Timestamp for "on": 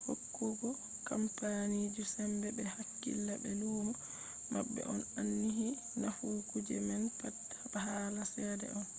4.91-4.99, 8.77-8.85